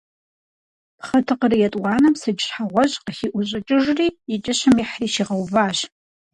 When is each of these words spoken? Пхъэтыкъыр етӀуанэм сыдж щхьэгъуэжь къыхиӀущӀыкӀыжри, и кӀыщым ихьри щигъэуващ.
Пхъэтыкъыр 0.97 1.53
етӀуанэм 1.67 2.15
сыдж 2.21 2.41
щхьэгъуэжь 2.47 2.95
къыхиӀущӀыкӀыжри, 3.05 4.07
и 4.33 4.35
кӀыщым 4.43 4.75
ихьри 4.83 5.07
щигъэуващ. 5.13 5.77